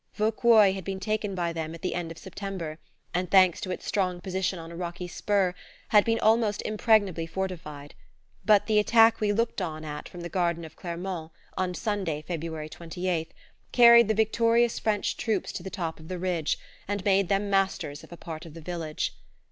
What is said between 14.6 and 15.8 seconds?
French troops to the